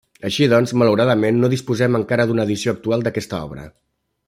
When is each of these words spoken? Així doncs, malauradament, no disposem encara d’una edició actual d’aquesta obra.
Així 0.27 0.45
doncs, 0.53 0.71
malauradament, 0.81 1.37
no 1.43 1.51
disposem 1.53 1.99
encara 2.01 2.27
d’una 2.31 2.47
edició 2.51 2.75
actual 2.79 3.07
d’aquesta 3.09 3.45
obra. 3.51 3.69